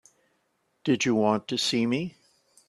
Did 0.83 1.05
you 1.05 1.13
want 1.13 1.47
to 1.49 1.59
see 1.59 1.85
me? 1.85 2.15